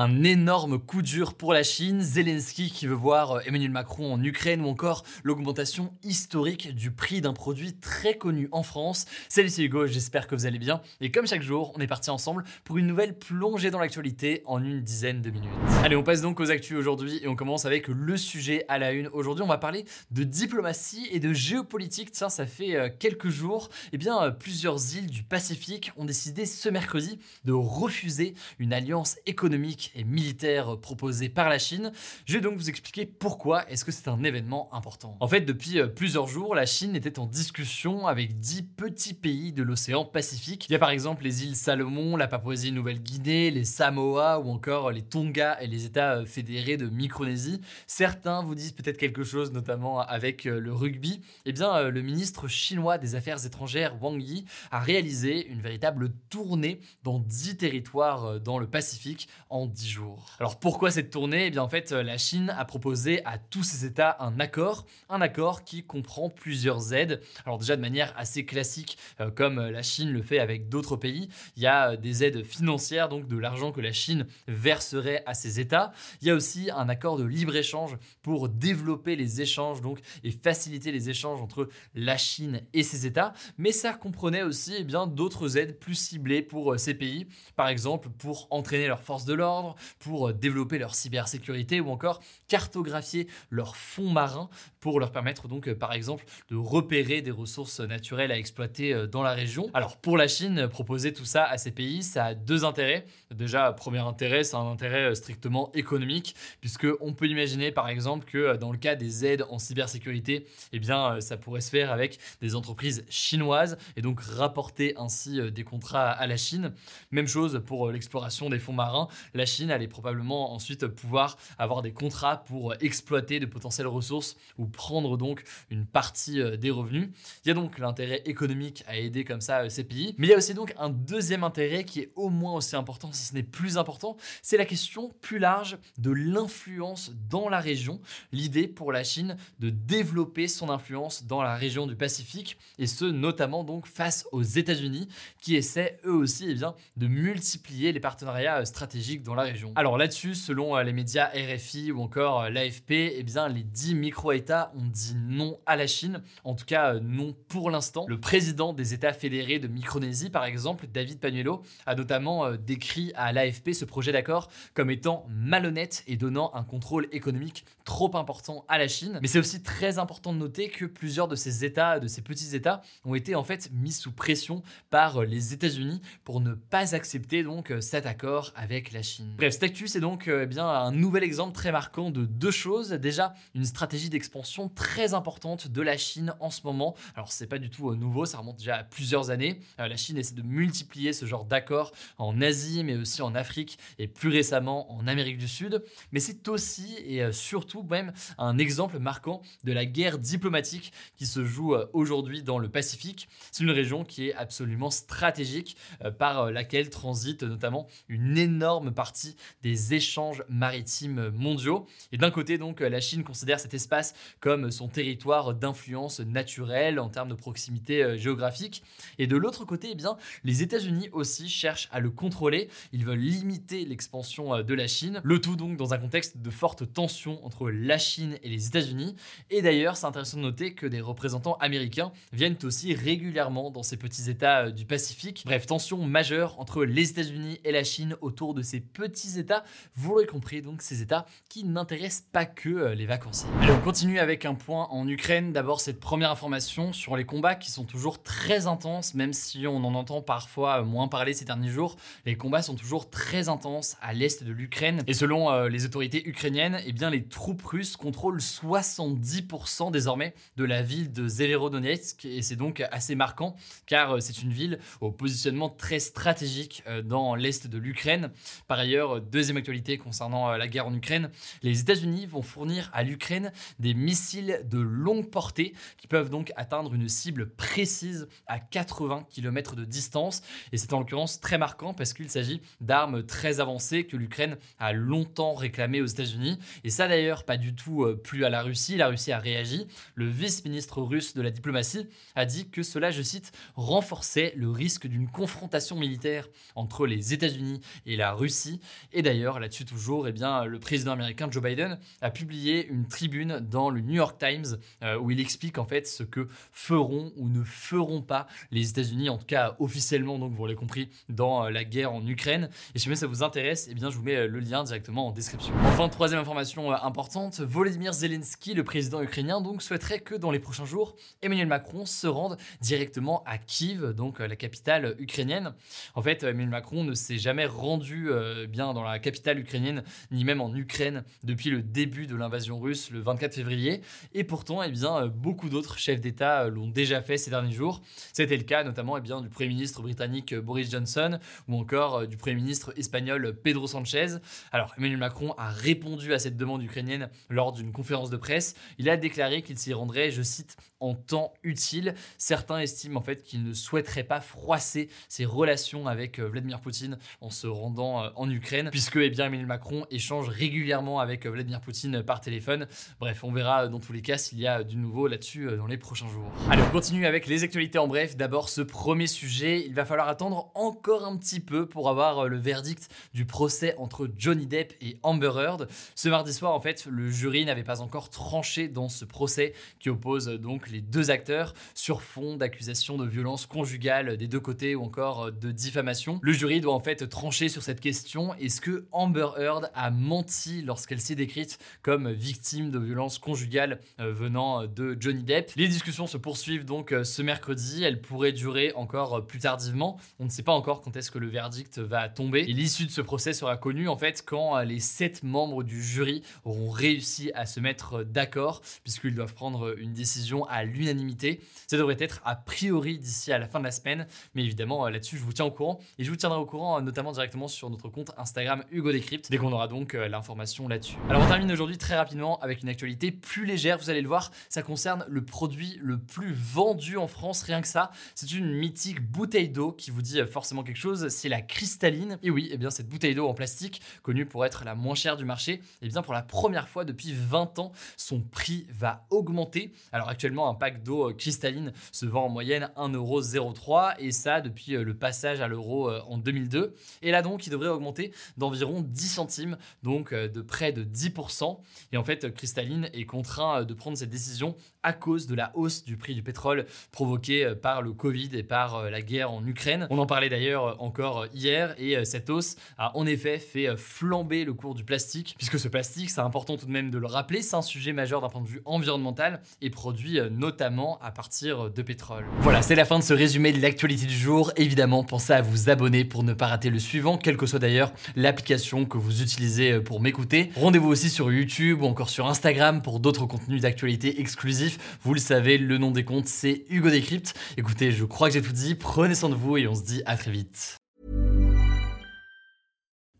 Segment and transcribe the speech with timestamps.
[0.00, 4.22] Un énorme coup dur pour la Chine, Zelensky qui veut voir euh, Emmanuel Macron en
[4.22, 9.06] Ukraine ou encore l'augmentation historique du prix d'un produit très connu en France.
[9.28, 10.82] Salut c'est Hugo, j'espère que vous allez bien.
[11.00, 14.62] Et comme chaque jour, on est parti ensemble pour une nouvelle plongée dans l'actualité en
[14.62, 15.50] une dizaine de minutes.
[15.82, 18.92] Allez, on passe donc aux actus aujourd'hui et on commence avec le sujet à la
[18.92, 19.08] une.
[19.08, 22.12] Aujourd'hui, on va parler de diplomatie et de géopolitique.
[22.12, 26.46] Tiens, ça fait euh, quelques jours, eh bien, euh, plusieurs îles du Pacifique ont décidé
[26.46, 31.92] ce mercredi de refuser une alliance économique et militaire proposée par la Chine.
[32.24, 35.16] Je vais donc vous expliquer pourquoi est-ce que c'est un événement important.
[35.20, 39.52] En fait, depuis euh, plusieurs jours, la Chine était en discussion avec dix petits pays
[39.52, 40.66] de l'océan Pacifique.
[40.68, 45.02] Il y a par exemple les îles Salomon, la Papouasie-Nouvelle-Guinée, les Samoa ou encore les
[45.02, 47.60] Tonga et les États euh, fédérés de Micronésie.
[47.86, 51.20] Certains vous disent peut-être quelque chose, notamment avec euh, le rugby.
[51.44, 56.80] Eh bien, le ministre chinois des Affaires étrangères, Wang Yi, a réalisé une véritable tournée
[57.04, 60.26] dans dix territoires dans le Pacifique en 10 jours.
[60.40, 61.46] Alors pourquoi cette tournée?
[61.46, 65.20] Eh bien en fait la Chine a proposé à tous ces États un accord, un
[65.20, 67.20] accord qui comprend plusieurs aides.
[67.44, 71.28] Alors déjà de manière assez classique, euh, comme la Chine le fait avec d'autres pays,
[71.56, 75.60] il y a des aides financières, donc de l'argent que la Chine verserait à ces
[75.60, 75.92] États.
[76.20, 80.92] Il y a aussi un accord de libre-échange pour développer les échanges donc et faciliter
[80.92, 83.32] les échanges entre la Chine et ces États.
[83.56, 87.26] Mais ça comprenait aussi eh d'autres aides plus ciblées pour euh, ces pays,
[87.56, 89.57] par exemple pour entraîner leurs forces de l'ordre,
[89.98, 94.48] pour euh, développer leur cybersécurité ou encore cartographier leurs fonds marins
[94.80, 99.06] pour leur permettre donc euh, par exemple de repérer des ressources naturelles à exploiter euh,
[99.06, 99.70] dans la région.
[99.74, 103.06] Alors pour la Chine, proposer tout ça à ces pays, ça a deux intérêts.
[103.34, 108.56] Déjà, premier intérêt, c'est un intérêt strictement économique puisque on peut imaginer par exemple que
[108.56, 112.54] dans le cas des aides en cybersécurité, eh bien ça pourrait se faire avec des
[112.54, 116.72] entreprises chinoises et donc rapporter ainsi des contrats à la Chine.
[117.10, 119.08] Même chose pour l'exploration des fonds marins.
[119.48, 125.16] Chine allait probablement ensuite pouvoir avoir des contrats pour exploiter de potentielles ressources ou prendre
[125.16, 127.08] donc une partie euh, des revenus.
[127.44, 130.30] Il y a donc l'intérêt économique à aider comme ça euh, ces pays, mais il
[130.30, 133.34] y a aussi donc un deuxième intérêt qui est au moins aussi important, si ce
[133.34, 138.00] n'est plus important, c'est la question plus large de l'influence dans la région.
[138.32, 143.04] L'idée pour la Chine de développer son influence dans la région du Pacifique, et ce
[143.04, 145.08] notamment donc face aux États-Unis
[145.40, 149.34] qui essaient eux aussi eh bien, de multiplier les partenariats euh, stratégiques dans
[149.76, 154.86] Alors là-dessus, selon les médias RFI ou encore l'AFP, eh bien les 10 micro-États ont
[154.86, 158.06] dit non à la Chine, en tout cas euh, non pour l'instant.
[158.08, 163.12] Le président des États fédérés de Micronésie, par exemple, David Panuelo, a notamment euh, décrit
[163.14, 168.64] à l'AFP ce projet d'accord comme étant malhonnête et donnant un contrôle économique trop important
[168.68, 169.18] à la Chine.
[169.22, 172.54] Mais c'est aussi très important de noter que plusieurs de ces États, de ces petits
[172.54, 176.94] États, ont été en fait mis sous pression par euh, les États-Unis pour ne pas
[176.94, 179.27] accepter donc cet accord avec la Chine.
[179.36, 182.90] Bref, cette actu, c'est donc eh bien un nouvel exemple très marquant de deux choses.
[182.90, 186.94] Déjà, une stratégie d'expansion très importante de la Chine en ce moment.
[187.14, 189.60] Alors, c'est pas du tout euh, nouveau, ça remonte déjà à plusieurs années.
[189.80, 193.78] Euh, la Chine essaie de multiplier ce genre d'accords en Asie, mais aussi en Afrique
[193.98, 195.84] et plus récemment en Amérique du Sud.
[196.12, 201.26] Mais c'est aussi et euh, surtout même un exemple marquant de la guerre diplomatique qui
[201.26, 203.28] se joue aujourd'hui dans le Pacifique.
[203.50, 205.76] C'est une région qui est absolument stratégique
[206.18, 209.17] par laquelle transite notamment une énorme partie
[209.62, 211.86] des échanges maritimes mondiaux.
[212.12, 217.08] Et d'un côté, donc, la Chine considère cet espace comme son territoire d'influence naturelle en
[217.08, 218.82] termes de proximité euh, géographique.
[219.18, 222.68] Et de l'autre côté, eh bien, les États-Unis aussi cherchent à le contrôler.
[222.92, 225.20] Ils veulent limiter l'expansion euh, de la Chine.
[225.24, 229.16] Le tout donc dans un contexte de forte tension entre la Chine et les États-Unis.
[229.50, 233.96] Et d'ailleurs, c'est intéressant de noter que des représentants américains viennent aussi régulièrement dans ces
[233.96, 235.42] petits États euh, du Pacifique.
[235.44, 239.64] Bref, tension majeure entre les États-Unis et la Chine autour de ces petits petits États,
[239.94, 243.48] vous l'aurez compris, donc ces États qui n'intéressent pas que euh, les vacanciers.
[243.60, 245.52] Allez, on continue avec un point en Ukraine.
[245.52, 249.76] D'abord, cette première information sur les combats qui sont toujours très intenses, même si on
[249.84, 251.96] en entend parfois moins parler ces derniers jours.
[252.26, 255.02] Les combats sont toujours très intenses à l'est de l'Ukraine.
[255.06, 260.64] Et selon euh, les autorités ukrainiennes, eh bien, les troupes russes contrôlent 70% désormais de
[260.64, 262.24] la ville de Severodonetsk.
[262.24, 263.56] Et c'est donc assez marquant,
[263.86, 268.30] car euh, c'est une ville au positionnement très stratégique euh, dans l'est de l'Ukraine.
[268.66, 271.30] Par ailleurs, deuxième actualité concernant la guerre en Ukraine,
[271.62, 276.94] les États-Unis vont fournir à l'Ukraine des missiles de longue portée qui peuvent donc atteindre
[276.94, 280.42] une cible précise à 80 km de distance.
[280.72, 284.92] Et c'est en l'occurrence très marquant parce qu'il s'agit d'armes très avancées que l'Ukraine a
[284.92, 286.58] longtemps réclamées aux États-Unis.
[286.84, 288.96] Et ça d'ailleurs pas du tout euh, plus à la Russie.
[288.96, 289.86] La Russie a réagi.
[290.14, 295.06] Le vice-ministre russe de la diplomatie a dit que cela, je cite, renforçait le risque
[295.06, 298.77] d'une confrontation militaire entre les États-Unis et la Russie.
[299.12, 303.60] Et d'ailleurs, là-dessus toujours, eh bien, le président américain Joe Biden a publié une tribune
[303.60, 307.48] dans le New York Times euh, où il explique en fait ce que feront ou
[307.48, 311.70] ne feront pas les États-Unis, en tout cas officiellement, donc vous l'avez compris, dans euh,
[311.70, 312.68] la guerre en Ukraine.
[312.94, 315.28] Et si jamais ça vous intéresse, eh bien, je vous mets euh, le lien directement
[315.28, 315.74] en description.
[315.84, 320.84] Enfin, troisième information importante, Volodymyr Zelensky, le président ukrainien, donc souhaiterait que dans les prochains
[320.86, 325.74] jours, Emmanuel Macron se rende directement à Kiev, donc la capitale ukrainienne.
[326.14, 328.30] En fait, Emmanuel Macron ne s'est jamais rendu
[328.68, 333.10] bien dans la capitale ukrainienne, ni même en Ukraine, depuis le début de l'invasion russe
[333.10, 334.02] le 24 février.
[334.34, 338.02] Et pourtant, eh bien, beaucoup d'autres chefs d'État l'ont déjà fait ces derniers jours.
[338.32, 341.38] C'était le cas notamment eh bien, du Premier ministre britannique Boris Johnson
[341.68, 344.36] ou encore euh, du Premier ministre espagnol Pedro Sanchez.
[344.72, 348.74] Alors Emmanuel Macron a répondu à cette demande ukrainienne lors d'une conférence de presse.
[348.98, 352.14] Il a déclaré qu'il s'y rendrait, je cite, en temps utile.
[352.38, 357.18] Certains estiment en fait qu'il ne souhaiterait pas froisser ses relations avec euh, Vladimir Poutine
[357.40, 358.57] en se rendant euh, en Ukraine,
[358.90, 362.86] puisque eh bien, Emmanuel Macron échange régulièrement avec Vladimir Poutine par téléphone.
[363.20, 365.98] Bref, on verra dans tous les cas s'il y a du nouveau là-dessus dans les
[365.98, 366.50] prochains jours.
[366.70, 368.36] Allez, on continue avec les actualités en bref.
[368.36, 372.48] D'abord, ce premier sujet, il va falloir attendre encore un petit peu pour avoir euh,
[372.48, 375.88] le verdict du procès entre Johnny Depp et Amber Heard.
[376.14, 380.10] Ce mardi soir, en fait, le jury n'avait pas encore tranché dans ce procès qui
[380.10, 384.94] oppose euh, donc les deux acteurs sur fond d'accusations de violence conjugale des deux côtés
[384.94, 386.38] ou encore euh, de diffamation.
[386.42, 388.47] Le jury doit en fait trancher sur cette question.
[388.54, 394.86] Est-ce que Amber Heard a menti lorsqu'elle s'est décrite comme victime de violence conjugale venant
[394.86, 395.72] de Johnny Depp?
[395.76, 398.02] Les discussions se poursuivent donc ce mercredi.
[398.02, 400.18] Elles pourraient durer encore plus tardivement.
[400.38, 402.60] On ne sait pas encore quand est-ce que le verdict va tomber.
[402.60, 406.42] Et l'issue de ce procès sera connue en fait quand les sept membres du jury
[406.64, 411.60] auront réussi à se mettre d'accord, puisqu'ils doivent prendre une décision à l'unanimité.
[411.86, 415.36] Ça devrait être a priori d'ici à la fin de la semaine, mais évidemment là-dessus
[415.38, 418.08] je vous tiens au courant et je vous tiendrai au courant notamment directement sur notre
[418.08, 421.16] compte Instagram Hugo Décrypte dès qu'on aura donc euh, l'information là-dessus.
[421.28, 424.50] Alors on termine aujourd'hui très rapidement avec une actualité plus légère, vous allez le voir,
[424.68, 428.10] ça concerne le produit le plus vendu en France, rien que ça.
[428.34, 432.38] C'est une mythique bouteille d'eau qui vous dit forcément quelque chose, c'est la cristalline.
[432.42, 435.36] Et oui, eh bien cette bouteille d'eau en plastique, connue pour être la moins chère
[435.36, 439.92] du marché, eh bien pour la première fois depuis 20 ans, son prix va augmenter.
[440.12, 445.04] Alors actuellement, un pack d'eau cristalline se vend en moyenne 1,03€ et ça depuis euh,
[445.04, 446.94] le passage à l'euro euh, en 2002.
[447.22, 451.78] Et là donc, il devrait augmenter d'environ 10 centimes, donc euh, de près de 10%.
[452.12, 456.04] Et en fait, Cristalline est contraint de prendre cette décision à cause de la hausse
[456.04, 460.06] du prix du pétrole provoquée par le Covid et par la guerre en Ukraine.
[460.10, 464.74] On en parlait d'ailleurs encore hier et cette hausse a en effet fait flamber le
[464.74, 467.76] cours du plastique, puisque ce plastique, c'est important tout de même de le rappeler, c'est
[467.76, 472.44] un sujet majeur d'un point de vue environnemental et produit notamment à partir de pétrole.
[472.60, 474.72] Voilà, c'est la fin de ce résumé de l'actualité du jour.
[474.76, 478.12] Évidemment, pensez à vous abonner pour ne pas rater le suivant, quelle que soit d'ailleurs
[478.36, 480.70] l'application que vous utilisez pour m'écouter.
[480.76, 485.18] Rendez-vous aussi sur YouTube ou encore sur Instagram pour d'autres contenus d'actualité exclusifs.
[485.22, 487.54] Vous le savez, le nom des comptes, c'est Hugo Décrypte.
[487.76, 488.94] Écoutez, je crois que j'ai tout dit.
[488.94, 490.96] Prenez soin de vous et on se dit à très vite.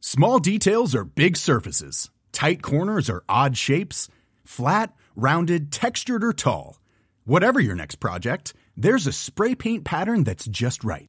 [0.01, 2.11] Small details are big surfaces.
[2.33, 4.09] Tight corners are odd shapes.
[4.45, 6.79] Flat, rounded, textured or tall.
[7.27, 11.09] Whatever your next project, there's a spray paint pattern that's just right.